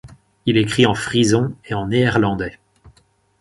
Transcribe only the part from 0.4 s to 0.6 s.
Il